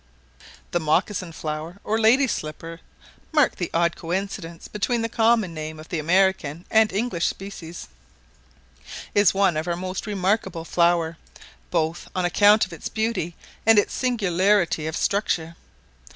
[0.71, 2.79] The mocassin flower or lady's slipper
[3.31, 7.87] (mark the odd coincidence between the common name of the American and English species)
[9.13, 11.17] is one of our most remarkable flowers;
[11.69, 15.55] both on account of its beauty and its singularity of structure.